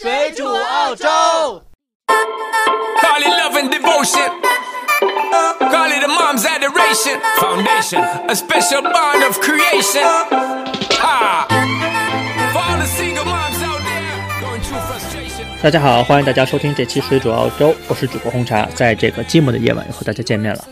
[0.00, 1.06] 水煮澳洲。
[3.02, 4.30] Call it love and devotion.
[5.70, 7.20] Call it a mom's adoration.
[7.36, 10.02] Foundation, a special bond of creation.
[11.00, 11.46] Ha!
[12.50, 15.44] For all the single moms out there going through frustration.
[15.62, 20.64] 大家好，欢迎大家收听这期《水煮澳洲》，我是主播红茶，在这个寂寞的夜晚又和大家见面了。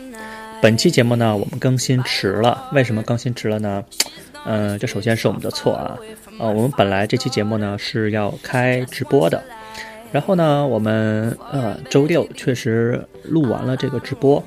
[0.59, 3.83] 本期节目呢，我们更新迟了，为什么更新迟了呢？
[4.45, 5.97] 嗯、这首先是我们的错啊，
[6.39, 9.43] 呃，我们本来这期节目呢是要开直播的，
[10.11, 14.43] 然后呢，我们呃周六确实录完了这个直播，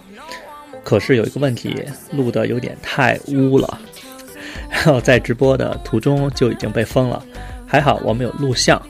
[0.83, 3.79] 可是有一个问题，录的有点太污了，
[4.71, 7.23] 然后在直播的途中就已经被封了，
[7.66, 8.80] 还好我们有录像。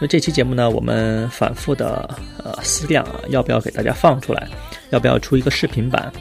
[0.00, 2.08] 那这期节目呢，我们反复的
[2.42, 4.48] 呃思量啊，要不要给大家放出来，
[4.90, 6.12] 要不要出一个视频版？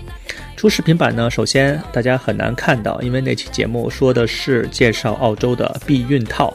[0.58, 6.52] 出视频版呢，首先大家很难看到，因为那期节目说的是介绍澳洲的避孕套，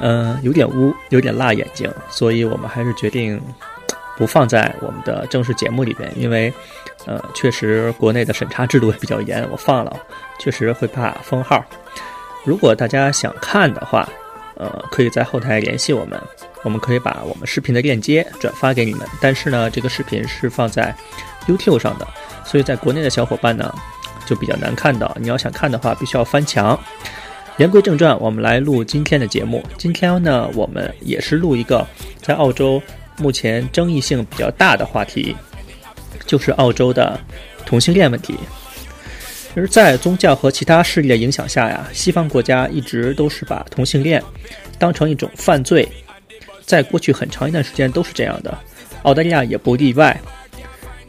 [0.00, 3.40] 嗯、有点污，有点辣眼睛，所以我们还是决定
[4.18, 6.52] 不放在我们的正式节目里边，因为
[7.06, 9.96] 呃，确实国内的审查制度也比较严，我放了
[10.38, 11.64] 确实会怕封号。
[12.44, 14.06] 如果大家想看的话，
[14.56, 16.20] 呃，可以在后台联系我们，
[16.62, 19.08] 我们可以把我们视频的链接转发给你们。
[19.18, 20.94] 但是呢，这个视频是放在
[21.48, 22.06] YouTube 上的，
[22.44, 23.74] 所以在国内的小伙伴呢
[24.26, 25.16] 就比较难看到。
[25.20, 26.78] 你要想看的话，必须要翻墙。
[27.56, 29.64] 言归正传，我们来录今天的节目。
[29.76, 31.84] 今天呢，我们也是录一个
[32.22, 32.80] 在澳洲
[33.16, 35.34] 目前争议性比较大的话题，
[36.24, 37.18] 就是澳洲的
[37.66, 38.38] 同性恋问题。
[39.56, 44.22] 而在宗教和其他势力的影响下呀，西方国家一直都是把同性恋
[44.78, 45.88] 当成一种犯罪，
[46.64, 48.56] 在过去很长一段时间都是这样的，
[49.02, 50.16] 澳大利亚也不例外。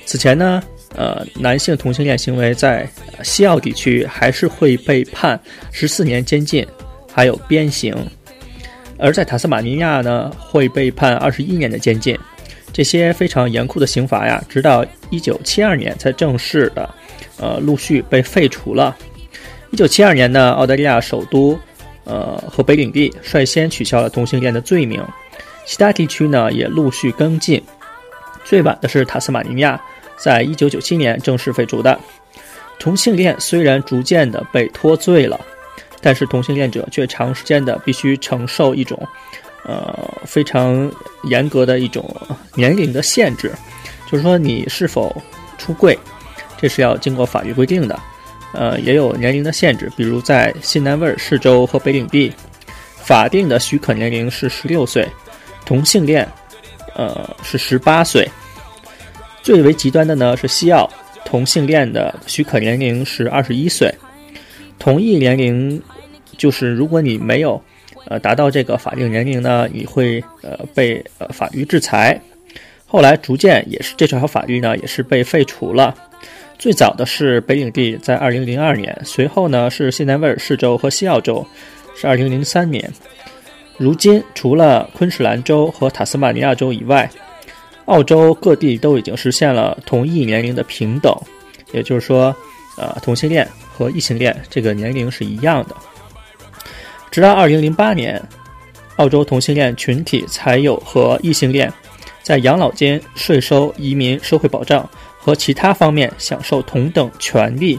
[0.09, 0.59] 此前呢，
[0.95, 2.89] 呃，男性同性恋行为在
[3.21, 5.39] 西澳地区还是会被判
[5.71, 6.65] 十四年监禁，
[7.13, 7.93] 还有鞭刑；
[8.97, 12.17] 而在塔斯马尼亚呢，会被判二十一年的监禁。
[12.73, 16.89] 这些非常严酷的刑罚呀，直到一九七二年才正式的。
[17.37, 18.97] 呃，陆续被废除了。
[19.69, 21.55] 一九七二年呢，澳大利亚首都
[22.05, 24.99] 呃和北领地率先取消了同性恋的罪名，
[25.67, 27.61] 其他地区呢也陆续跟进。
[28.43, 29.79] 最晚的是塔斯马尼亚，
[30.19, 31.97] 在一九九七年正式废除的。
[32.77, 35.39] 同性恋虽然逐渐的被脱罪了，
[36.01, 38.97] 但是同性恋者却长时间的必须承受一种
[39.65, 40.89] 呃非常
[41.23, 42.15] 严格的一种
[42.55, 43.51] 年龄的限制，
[44.09, 45.15] 就是说你是否
[45.57, 45.97] 出柜。
[46.57, 47.99] 这是要经过法律规定的，
[48.53, 52.33] 呃，也有年龄的限制，比如在新南威尔士州和北领地，
[52.97, 55.07] 法定的许可年龄是十六岁，
[55.65, 56.27] 同性恋，
[56.95, 58.25] 呃，是十八岁。
[59.49, 60.87] 最为极端的呢是西澳，
[61.25, 63.91] 同性恋的许可年龄是二十一岁，
[64.77, 65.81] 同意年龄
[66.37, 67.59] 就是如果你没有
[68.05, 72.21] 呃达到这个法定年龄呢，你会呃被呃法律制裁。
[72.85, 75.95] 后来逐渐也是这条法律呢也是被废除了。
[76.59, 81.43] 最早的是北领地，在二零零二年，随后呢是新南威尔士州和西澳州，
[81.95, 82.87] 是二零零三年。
[83.77, 87.09] 如今，除了昆士兰州和塔斯马尼亚州以外，
[87.89, 91.13] 澳洲各地都已经实现了同一年龄的平等，
[91.73, 92.35] 也就是说，
[92.77, 95.75] 呃，同性恋和异性恋这个年龄是一样的。
[97.11, 98.21] 直到二零零八年，
[98.95, 101.71] 澳洲同性恋群体才有和异性恋
[102.23, 104.89] 在养老金、税收、移民、社会保障。
[105.21, 107.77] 和其他方面享受同等权利。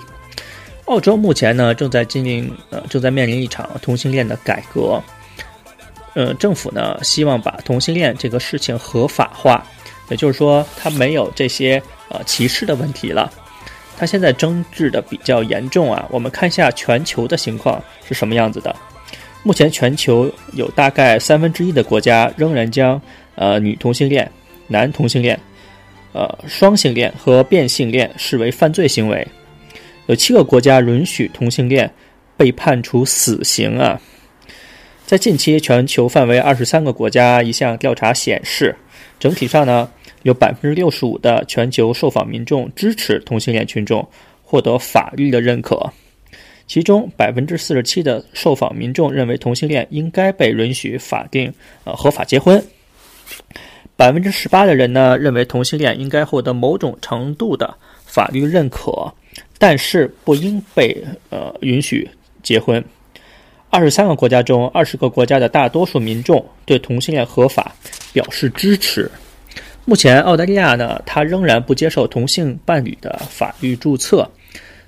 [0.84, 5.02] 澳洲目前呢正在经历呃正在面临一场同性恋的改革。
[6.12, 9.66] 呃，政府呢希望把同性恋这个事情合法化，
[10.10, 13.32] 也就是说它没有这些呃歧视的问题了。
[13.96, 16.06] 它现在争执的比较严重啊。
[16.10, 18.74] 我们看一下全球的情况是什么样子的。
[19.42, 23.00] 目前全球有大概三分之一的国家仍然将
[23.36, 24.30] 呃女同性恋、
[24.66, 25.38] 男同性恋。
[26.12, 29.24] 呃，双性恋和变性恋视为犯罪行为，
[30.06, 31.88] 有七个国家允许同性恋
[32.36, 34.00] 被判处死刑啊。
[35.06, 38.74] 在近期，全球范围二十三个国家，一项调查显示，
[39.20, 39.88] 整体上呢，
[40.22, 44.06] 有百分之六十五的全球受访民众支持同性恋群众
[44.42, 45.90] 获得法律的认可，
[46.66, 51.52] 其中百分之四十七的受访民众认为同性恋应该被允许法定
[51.84, 52.62] 呃合法结婚。
[53.96, 57.74] 百分之十八的人呢认为同性恋应该获得某种程度的
[58.04, 59.12] 法律认可，
[59.58, 62.08] 但是不应被呃允许
[62.42, 62.82] 结婚。
[63.68, 67.74] 二十三个国家中，二十个国家的大多数民众对同性恋合法
[68.12, 69.10] 表示支持。
[69.90, 74.30] 目前，澳大利亚呢，它仍然不接受同性伴侣的法律注册。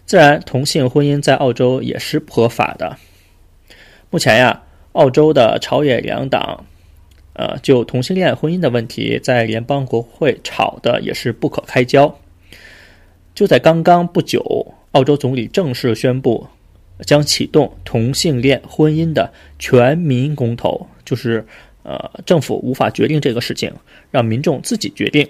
[0.06, 2.96] 自然，同性婚姻在澳洲也是不合法的。
[4.10, 4.62] 目前呀，
[4.92, 6.64] 澳洲的朝野两党。
[7.32, 12.16] 呃，就同性恋婚姻的问题，在联邦国会吵的也是不可开交。
[13.34, 16.46] 就在刚刚不久，澳洲总理正式宣布
[17.00, 21.44] 将启动同性恋婚姻的全民公投，就是
[21.82, 23.72] 呃，政府无法决定这个事情，
[24.10, 25.28] 让民众自己决定。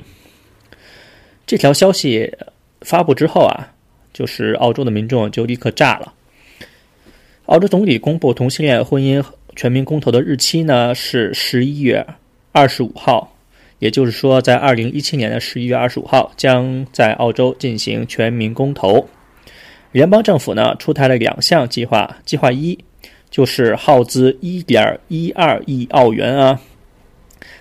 [1.47, 2.33] 这条消息
[2.81, 3.73] 发布之后啊，
[4.13, 6.13] 就是澳洲的民众就立刻炸了。
[7.47, 9.25] 澳洲总理公布同性恋婚姻。
[9.55, 12.07] 全民公投的日期呢是十一月
[12.53, 13.37] 二十五号，
[13.81, 19.07] 也就是说，在二零一七年的十一月二十五号，将在澳洲进行全民公投。
[19.91, 22.79] 联邦政府呢出台了两项计划，计划一
[23.33, 26.61] 就是耗资一点一二亿澳元啊，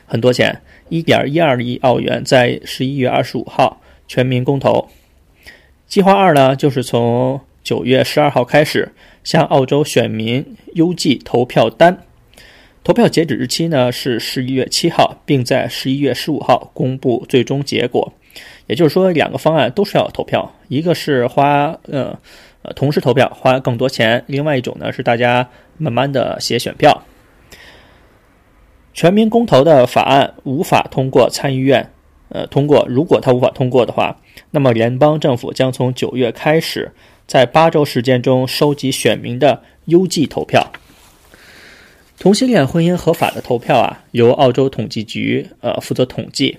[0.05, 4.89] 很多钱，一点一二亿澳元，在十一月二十五号全民公投。
[5.87, 8.91] 计划二呢，就是从九月十二号开始。
[9.23, 12.05] 向澳洲选民邮寄投票单，
[12.83, 18.11] 投票截止日期呢是十一月七号，并在十一月十五号公布最终结果。
[18.65, 22.17] 也就是说，两个方案都是要投票，一个是花呃
[22.63, 27.03] 呃同时投票花更多钱，另外一种呢是大家慢慢的写选票。
[28.93, 31.91] 全民公投的法案无法通过参议院
[32.29, 34.17] 呃通过，如果它无法通过的话，
[34.51, 36.91] 那么联邦政府将从九月开始。
[37.27, 40.69] 在八周时间中收集选民的邮寄投票。
[42.19, 46.57] 同性恋婚姻合法的投票啊，由澳洲统计局呃负责统计。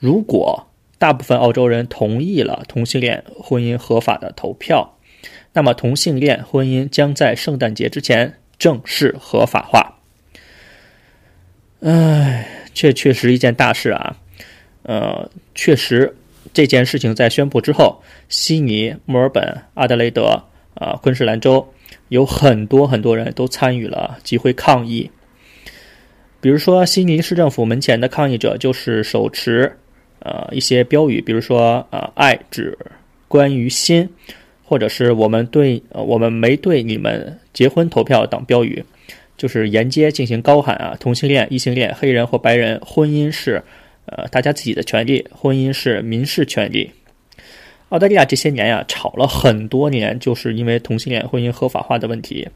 [0.00, 0.66] 如果
[0.98, 4.98] 大部分澳洲人同意了同性恋婚姻合法的投票，
[5.52, 9.98] 那么同性恋婚姻将在圣诞节之前正式合法化。
[11.80, 14.16] 唉，这确实一件大事啊。
[14.82, 16.14] 呃，确实。
[16.52, 20.42] 这件事情在宣布之后，悉尼、墨尔本、阿德雷德、
[20.74, 21.66] 啊昆士兰州
[22.08, 25.08] 有很多很多人都参与了集会抗议。
[26.40, 29.72] 比如说，悉尼市政府门前的抗议者就是手持
[30.18, 32.76] 呃一些标语，比如说呃“爱只
[33.28, 34.06] 关于心”，
[34.72, 38.82] 或者是“我们对我们没对你们结婚投票”等标语，
[39.36, 43.62] 就是沿街进行高喊啊同性恋、异性恋、黑人或白人婚姻是。
[44.06, 46.90] 呃，大家自己的权利，婚姻是民事权利。
[47.90, 52.48] 澳大利亚这些年呀，吵了很多年，就是因为同性恋婚姻合法化的问题。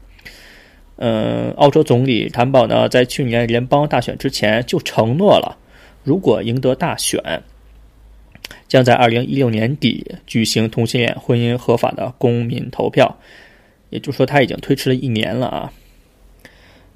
[0.97, 5.57] 嗯，澳洲总理谭宝呢，在去年联邦大选之前就承诺了，
[6.03, 7.21] 如果赢得大选，
[8.67, 13.17] 将在二零一六年底举行同性恋婚姻合法的公民投票。
[13.89, 15.73] 也就是说，他已经推迟了一年了啊。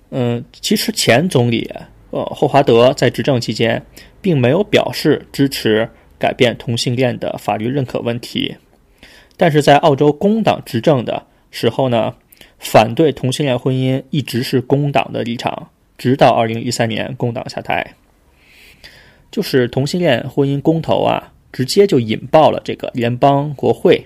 [0.09, 1.71] 嗯，其实前总理。
[2.13, 3.85] 呃，霍华德在执政期间，
[4.21, 5.89] 并没有表示支持
[6.19, 8.57] 改变同性恋的法律认可问题，
[9.37, 12.13] 但是在澳洲工党执政的时候呢，
[12.59, 17.95] 反对同性恋婚姻一直是工党的立场，直到二零一三年工党下台。
[19.31, 24.05] 就是同性恋婚姻公投啊，直接就引爆了这个联邦国会。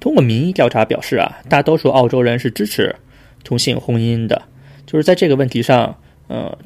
[0.00, 2.96] 通过民意调查表示啊，大多数澳洲人是支持
[3.44, 4.42] 同性婚姻的，
[4.86, 5.98] 就是在这个问题上，
[6.28, 6.58] 呃。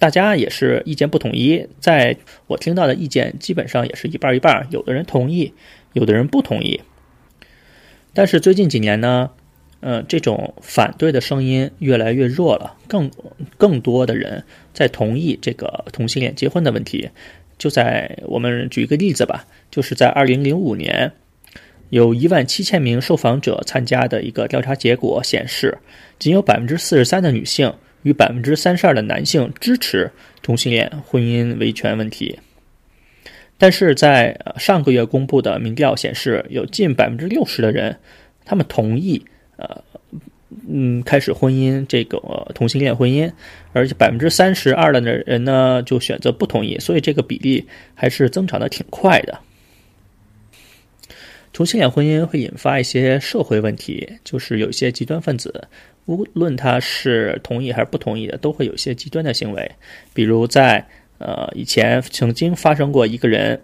[0.00, 5.52] 大家也是意见不统一，在我听到的意见基本上也是一半一半，有的人同意，
[5.92, 6.80] 有的人不同意。
[8.14, 9.30] 但是最近几年呢，
[9.80, 13.10] 呃，这种反对的声音越来越弱了，更
[13.56, 17.10] 更多的人在同意这个同性恋结婚的问题。
[17.58, 21.12] 就在我们举一个例子吧，就是在二零零五年，
[21.90, 25.76] 有一万七千名受访者参加的一个调查结果显示，
[26.18, 27.74] 仅有百分之四十三的女性。
[28.04, 30.08] 与百分之三十二的男性支持
[30.40, 32.38] 同性恋婚姻维权问题，
[33.58, 37.98] 但是在上个月公布的民调显示，有近百分之六十的人，
[38.44, 39.82] 他们同意呃
[40.66, 42.18] 嗯开始婚姻这个
[42.54, 43.30] 同性恋婚姻，
[43.72, 49.38] 而且百分之三十二的人呢就选择不同意，所以这个比例还是增长的挺快的。
[51.52, 55.66] 同性恋婚姻会引发一些社会问题，就是有一些极端分子。
[56.06, 59.70] 无论他是同意还是不同意的，都会有一些极端的行为。
[60.14, 60.82] 比如在
[61.18, 63.60] 呃以前曾经发生过一个人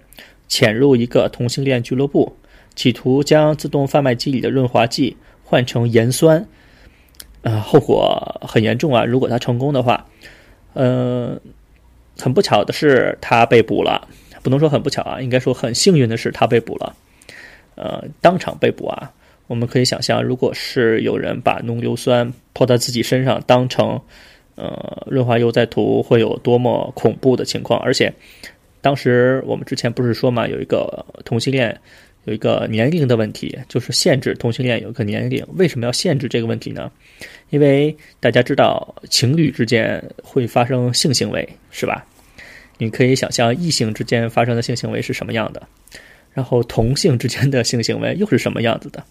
[0.49, 2.31] 潜入一个同性恋俱乐部，
[2.75, 6.45] 企图将自动贩卖机里的润滑剂换成盐酸，
[7.45, 9.05] 呃后果很严重啊！
[9.05, 10.05] 如果他成功的话，
[10.73, 11.39] 呃
[12.19, 14.09] 很不巧的是他被捕了，
[14.43, 16.97] 不能说很不巧啊，应该说很幸运的是他被捕了，
[17.77, 19.13] 呃当场被捕啊。
[19.47, 24.01] 我们可以想象，如果是有人把浓硫酸泼在自己身上，当成
[24.55, 27.79] 呃润滑油在涂，会有多么恐怖的情况。
[27.81, 28.11] 而且，
[28.81, 31.79] 当时我们之前不是说嘛，有一个同性恋
[32.25, 35.45] 有一个年龄的问题，就是限制同性恋有一个年龄。
[35.57, 36.91] 为什么要限制这个问题呢？
[37.51, 42.05] 因为大家知道情侣之间会发生性行为，是吧？
[42.79, 45.63] 你可以想象异性之间发生的性行为是什么样的，
[46.33, 49.05] 然后同性之间的性行为又是什么样子的？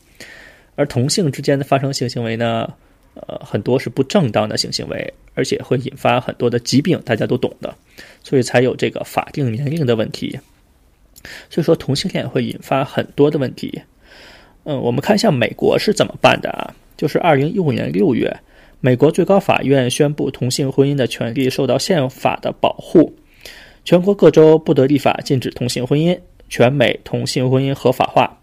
[0.76, 2.68] 而同性之间的发生性行为呢，
[3.14, 7.74] 呃，很多是不正当的性行为，而且会引发很多的疾病，大家都懂的，
[8.24, 10.38] 所以才有这个法定年龄的问题。
[11.50, 13.82] 所以说同性恋会引发很多的问题。
[14.66, 16.74] 嗯，我们看一下美国是怎么办的啊？
[16.96, 18.34] 就是二零一五年六月，
[18.80, 23.14] 美国最高法院宣布同性婚姻的权利受到宪法的保护，
[23.84, 28.40] 全国各州不得立法禁止同性婚姻，全美同性婚姻合法化。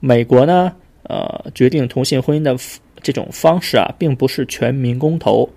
[0.00, 0.72] 美国呢，
[1.04, 2.56] 呃，决定同性婚姻的
[3.02, 5.48] 这种方式啊，并不是全民公投，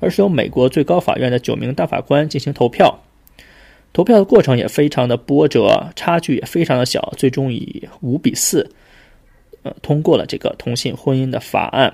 [0.00, 2.98] 而是由美国最高法院的九名大法官进行投票。
[3.92, 8.70] 投票的过程也非常的波折，差距也非常的小，最终以五比四，
[9.62, 11.92] 呃，通过了这个同性婚姻的法案。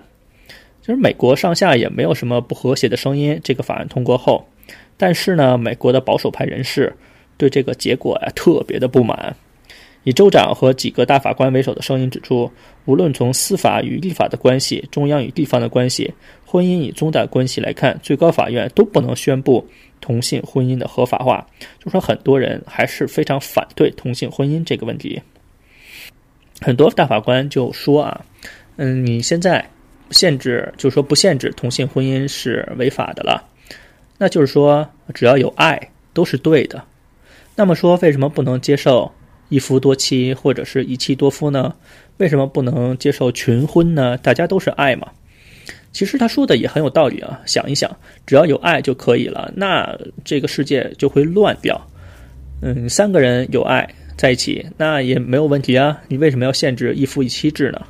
[0.80, 3.40] 其实美国上下也没有什么不和谐的声音。
[3.42, 4.46] 这个法案通过后，
[4.98, 6.94] 但是呢，美国的保守派人士
[7.38, 9.34] 对这个结果啊特别的不满。
[10.04, 12.50] 以州长和几个大法官为首的声音指出，
[12.84, 16.14] 无论从司法与立法的关系、中央与地方的关系、
[16.46, 19.66] 婚姻与宗教关系来看，最高法院都不能宣布。
[20.00, 21.46] 同性婚姻的合法化，
[21.82, 25.18] 就说很多人还是非常反对同性婚姻这个问题。
[26.60, 28.20] 很多大法官就说啊，
[28.76, 29.66] 嗯，你现在
[30.10, 33.48] 限制，就是说不限制同性婚姻是违法的了。
[34.18, 35.80] 那就是说，只要有爱
[36.12, 36.84] 都是对的。
[37.56, 39.10] 那么说，为什么不能接受
[39.54, 41.72] 一夫多妻或者是一妻多夫呢？
[42.16, 44.18] 为什么不能接受群婚呢？
[44.18, 45.08] 大家都是爱嘛。
[45.92, 47.40] 其实他说的也很有道理啊！
[47.46, 47.88] 想一想，
[48.26, 51.80] 只要有爱就可以了，那这个世界就会乱掉。
[52.62, 56.02] 嗯，三个人有爱在一起，那也没有问题啊。
[56.08, 57.80] 你为什么要限制一夫一妻制呢？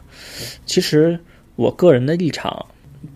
[0.66, 1.18] 其实
[1.56, 2.66] 我个人的立场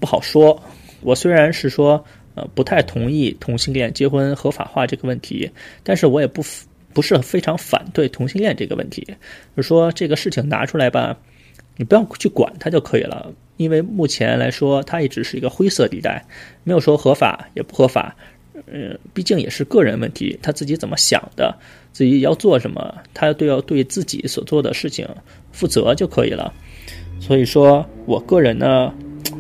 [0.01, 0.59] 不好说。
[1.03, 2.03] 我虽然是说，
[2.35, 5.51] 呃，不太同意同性恋结婚合法化这个问题，
[5.83, 6.43] 但是我也不
[6.93, 9.03] 不是非常反对同性恋这个问题。
[9.57, 11.17] 就是说这个事情拿出来吧，
[11.77, 13.33] 你不要去管它就可以了。
[13.57, 16.25] 因为目前来说，它一直是一个灰色地带，
[16.63, 18.15] 没有说合法也不合法，
[18.67, 21.53] 嗯，毕竟也是个人问题，他自己怎么想的，
[21.93, 25.09] 自己要做什么，他都要对自己所做的事情
[25.51, 26.53] 负责就可以了。
[27.21, 28.95] 所以说我个人呢，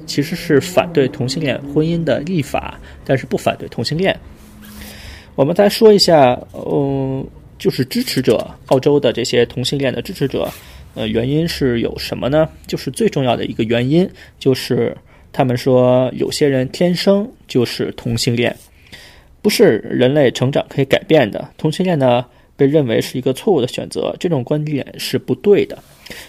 [0.05, 4.19] 其实是反对同性恋婚姻的立法，但是不反对同性恋。
[5.37, 7.25] 我们再说一下，嗯，
[7.59, 10.49] 就是支持者，澳洲的这些同性恋的支持者。
[10.95, 12.49] 呃，原因是有什么呢？
[12.67, 14.97] 就是最重要的一个原因，就是
[15.33, 18.57] 他们说有些人天生就是同性恋，
[19.41, 21.49] 不是人类成长可以改变的。
[21.57, 22.25] 同性恋呢，
[22.57, 25.79] 被认为是一个错误的选择，这种观点是不对的。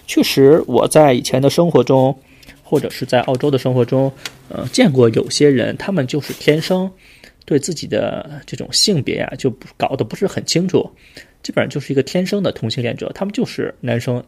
[0.06, 2.16] 确实，我在以前的生活中，
[2.62, 4.12] 或者是在澳洲的生活中，
[4.50, 6.92] 呃，见过有些人，他们就是天生
[7.50, 10.88] 对自己的这种性别呀，就搞得不是很清楚，
[11.42, 14.24] 基本上就是一个天生的同性恋者，他们就是男生。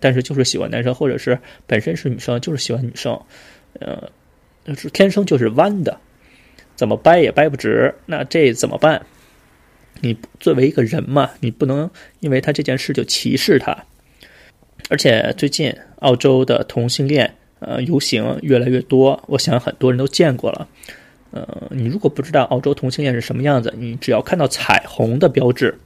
[0.00, 3.18] 但是就是喜欢男生，或者是本身是女生，就是喜欢女生，
[3.78, 4.10] 呃，
[4.64, 5.96] 就是天生就是弯的，
[6.74, 7.94] 怎么掰也掰不直。
[8.04, 9.06] 那这怎么办？
[10.00, 13.74] 你作为一个人嘛，你不能因为他这件事就歧视他。
[14.90, 20.68] 而且最近澳洲的同性恋呃游行越来越多，我想很多人都见过了。
[21.36, 25.78] 呃，你如果不知道澳洲同性恋是什么样子，你只要看到彩虹的标志，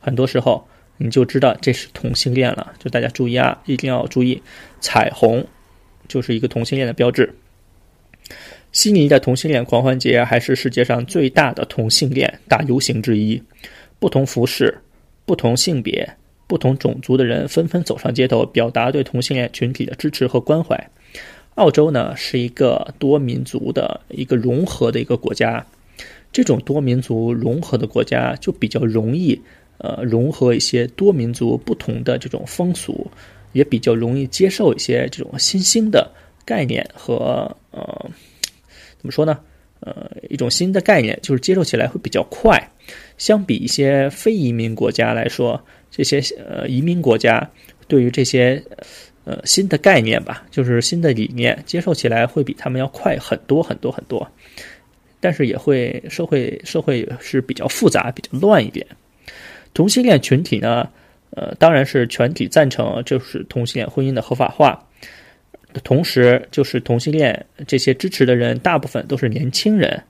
[0.00, 0.66] 很多时候。
[1.00, 4.42] 你就知道这是同性恋了，就大家注意啊，一定要注意，
[4.80, 5.46] 彩虹
[6.08, 7.32] 就是一个同性恋的标志。
[8.72, 13.40] 悉尼的同性恋狂欢节还是世界上最大的同性恋大游行之一，
[14.00, 14.76] 不同服饰、
[15.24, 16.16] 不同性别、
[16.48, 20.90] 不同种族的人纷纷走上街头，表达对同性恋群体的支持和关怀。
[21.58, 25.66] 澳洲呢是一个多民族的一个融合的一个国家，
[26.32, 29.38] 这种多民族融合的国家就比较容易。
[29.80, 33.08] 呃，融合一些多民族不同的这种风俗，
[33.52, 36.10] 也比较容易接受一些这种新兴的
[36.44, 38.10] 概念和呃，
[38.98, 39.38] 怎么说呢？
[39.78, 42.60] 呃，一种新的概念，就是接受起来会比较快。
[43.18, 47.48] 相比一些非移民国家来说，这些呃移民国家
[47.86, 48.60] 对于这些
[49.28, 54.26] 呃新的概念吧，就是新的理念，接受起来会比他们要快很多很多很多。
[55.20, 58.86] 但是也会社会社会是比较复杂、比较乱一点。
[59.74, 60.88] 同性恋群体呢，
[61.30, 64.82] 呃，当然是全体赞成，就是同性恋婚姻的合法化。
[65.84, 70.02] 同时，就是同性恋这些支持的人，大部分都是年轻人，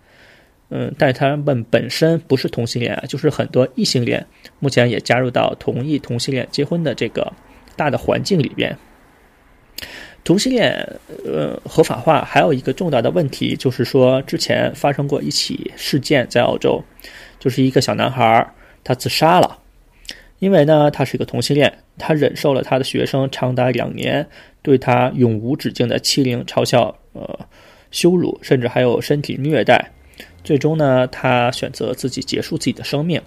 [0.69, 4.25] 嗯，但他们本身不是同性恋啊，就是很多异性恋，
[4.61, 7.33] 目前也加入到同意同性恋结婚的这个
[7.77, 8.77] 大的环境里边。
[10.25, 10.75] 同性恋
[11.25, 16.83] 呃合法化还有一个重大的问题，就是说之前发生过一起事件在澳洲，
[17.39, 18.47] 就是一个小男孩
[18.85, 19.59] 他自杀了，
[20.39, 24.27] 因为呢他是一个同性恋，他忍受了他的学生长达两年
[24.61, 27.39] 对他永无止境的欺凌、嘲笑、呃
[27.91, 29.91] 羞辱，甚至还有身体虐待，
[30.45, 33.19] 最终呢他选择自己结束自己的生命。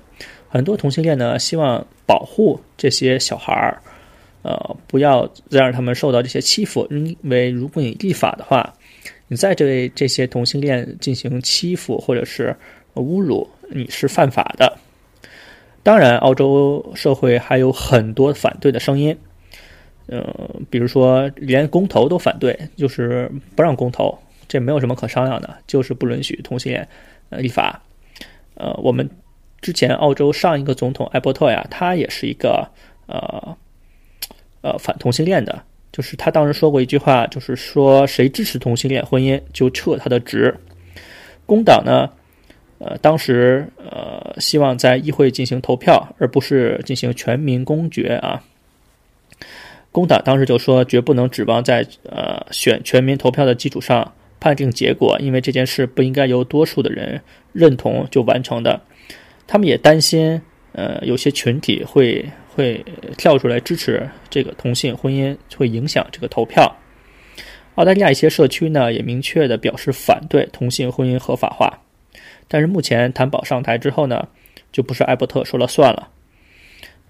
[0.50, 3.82] 很多同性恋呢希望保护这些小孩儿。
[4.44, 8.74] 呃，不要再让他们受到这些欺负，因为如果你立法的话，
[9.28, 12.56] 你在这这些同性恋进行欺负或者是
[12.96, 14.76] 侮辱，你是犯法的。
[15.84, 19.16] 当然，澳洲社会还有很多反对的声音，
[20.08, 24.18] 呃，比如说连公投都反对，就是不让公投，
[24.48, 26.88] 这没有什么可商量的，就是不允许同性恋
[27.30, 27.80] 呃立法。
[28.56, 29.08] 呃，我们
[29.62, 32.68] 之前澳洲上一个总统艾伯特呀，他也是一个
[33.06, 33.56] 呃。
[34.62, 40.56] 呃，反同性恋的，就是他当时说过一句话，就是说谁支持同性恋婚姻就撤他的职。
[41.48, 42.08] 工党呢，
[42.78, 48.44] 呃，当时呃希望在议会进行投票，而不是进行全民公决啊。
[49.92, 57.20] 工党当时就说，绝不能指望在呃选全民投票的基础上判定结果，因为这件事不应该由多数的人
[57.52, 58.80] 认同就完成的。
[59.48, 60.40] 他们也担心，
[60.74, 62.30] 呃，有些群体会。
[62.54, 62.84] 会
[63.18, 66.76] 跳出来支持这个同性婚姻，会影响这个投票。
[67.76, 71.74] 澳大利亚一些社区呢也明确的表示反对同性婚姻合法化，
[72.50, 74.28] 但是目前谭宝上台之后呢，
[74.72, 76.10] 就不是艾伯特说了算了。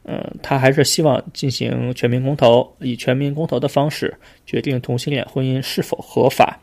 [0.04, 6.60] 嗯，他还是希望进行全民公投，以全民公投的方式决定同性恋婚姻是否合法。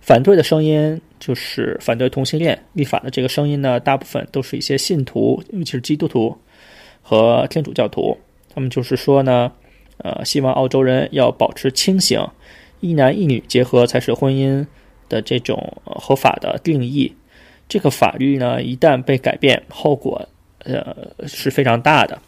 [0.00, 6.36] 反对的声音就是反对同性恋立法的这个声音呢，大部分都是一些信徒，尤其是基督徒。
[7.08, 8.18] 和天主教徒，
[8.52, 9.52] 他们就是说呢，
[9.98, 12.20] 呃，希望澳洲人要保持清醒，
[12.80, 14.66] 一男一女结合才是婚姻
[15.08, 17.14] 的这种合法的定义。
[17.68, 20.28] 这个法律呢，一旦被改变，后果
[20.64, 20.96] 呃
[21.28, 22.18] 是非常大的。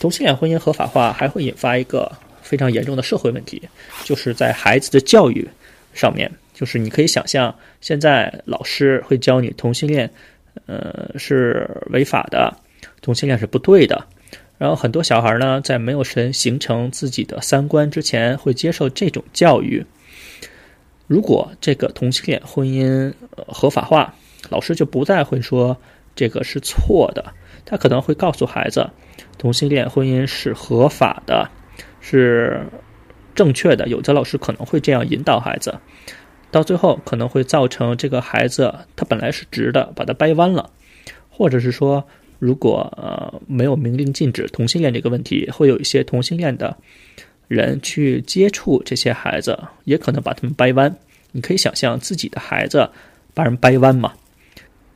[0.00, 3.60] 同性恋婚姻合法化还会引发一个非常严重的社会问题，
[4.02, 5.46] 就是在孩子的教育
[5.92, 10.10] 上面，就是你可以想象，现在老师会教你同性恋，
[10.64, 12.50] 呃，是违法的。
[13.00, 14.06] 同性恋是不对的，
[14.58, 19.84] 然后很多小孩呢，在没有神形成自己的三观之前，会接受这种教育。
[21.06, 23.12] 如果这个同性恋婚姻
[23.46, 24.14] 合法化，
[24.48, 25.76] 老师就不再会说
[26.16, 27.32] 这个是错的，
[27.64, 28.90] 他可能会告诉孩子，
[29.38, 31.48] 同性恋婚姻是合法的，
[32.00, 32.66] 是
[33.36, 33.86] 正确的。
[33.86, 35.78] 有的老师可能会这样引导孩子，
[36.50, 40.70] 到最后可能会造成这个孩子他本来是直的，把他掰弯了，
[41.30, 42.04] 或者是说。
[42.38, 46.76] 如果呃没有明令禁止同性恋这个问题，会有一些同性恋的
[47.48, 50.94] 人去接触这些孩子，也可能把他们掰弯。
[51.32, 52.88] 你可以想象自己的孩子
[53.34, 54.12] 把人掰弯吗？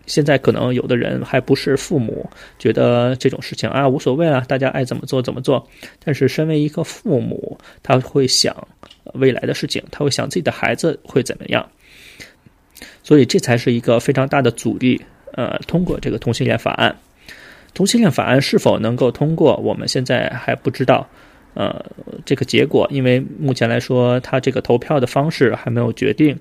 [0.06, 5.68] 现在可能有的人还不是父母，觉得这种事情啊无所谓啊，大家爱怎么做怎么做。
[6.02, 8.66] 但是身为一个父母，他会想
[9.14, 11.68] 未来的事情，他会想自己的孩子会怎么样。
[13.04, 15.00] 所以这才是一个非常大的阻力。
[15.34, 16.96] 呃，通过这个同性恋法案。
[17.74, 21.08] 同性恋法案是否能够通过，我们现在还不知道。
[21.52, 21.84] 呃，
[22.24, 26.38] 这个结果，因为目前来说，他这个投票的方式还没有决定。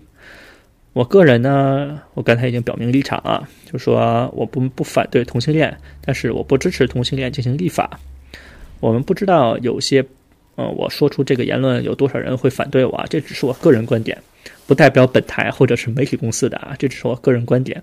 [0.94, 8.00] 我个人呢，我刚才已经表明立场啊，就说我不不反对同性恋，但是我不支持同性恋进行立法。
[8.80, 10.06] 我们不知道有些，
[10.56, 13.06] 呃，我说出这个言论有多少人会反对我啊？
[13.10, 14.16] 这只是我个人观点，
[14.68, 17.82] 不代表本台或者是媒体公司的啊，这只是我个人观点。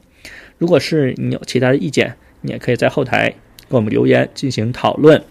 [0.58, 3.28] 如果是你有其他的意见，你也可以在后台
[3.68, 5.22] 给我们留言进行讨论。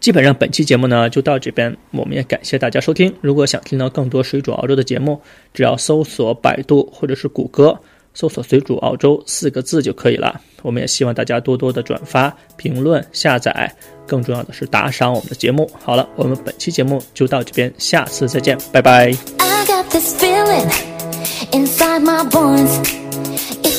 [0.00, 3.12] 基本上本期节目呢就到这边，我们也感谢大家收听。
[3.20, 5.20] 如果想听到更多水煮澳洲的节目，
[5.52, 7.76] 只要搜索百度或者是谷歌，
[8.14, 10.40] 搜索“水煮澳洲”四个字就可以了。
[10.62, 13.72] 我们也希望大家多多的转发、评论、下载，
[14.06, 15.68] 更重要的是打赏我们的节目。
[15.82, 19.12] 好了，我们本期节目就到这边，下次再见，拜拜。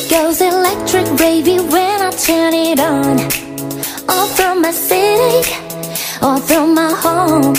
[0.10, 3.20] Goes electric, baby, when I turn it on.
[4.10, 5.54] All through my city,
[6.24, 7.54] all through my home.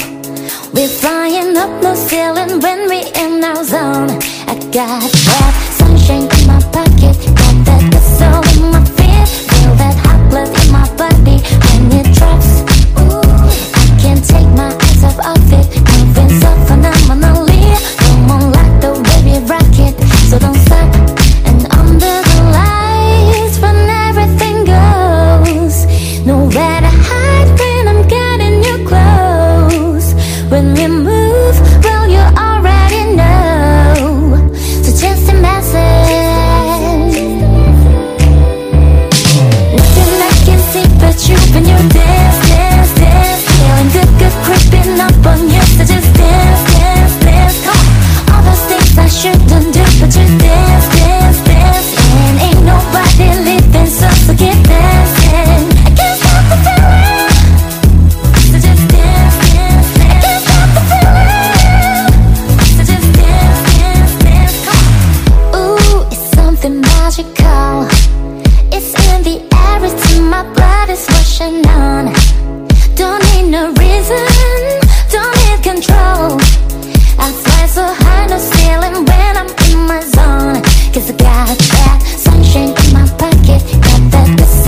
[0.74, 4.10] We're flying up no ceiling when we in our zone.
[4.50, 9.96] I got that sunshine in my pocket Got that soul in my feet Feel that
[10.02, 12.50] hot blood in my body when it drops.
[12.98, 13.22] Ooh,
[13.78, 17.29] I can't take my eyes off of it Moving so phenomenal
[71.66, 72.12] on.
[72.94, 74.26] Don't need no reason,
[75.10, 76.38] don't need control.
[77.18, 80.00] I fly so high, no ceiling when I'm in my.
[80.92, 84.59] Cause I got that sunshine in my pocket, got that.